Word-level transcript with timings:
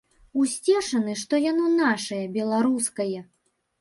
Усцешаны, 0.43 1.13
што 1.23 1.39
яно 1.51 1.67
нашае, 1.75 2.23
беларускае. 2.39 3.19